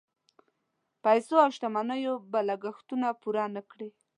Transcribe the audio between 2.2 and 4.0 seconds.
به لګښتونه پوره نه کړي.